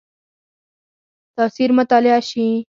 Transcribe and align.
تاثیر 1.37 1.69
مطالعه 1.79 2.19
شي. 2.29 2.47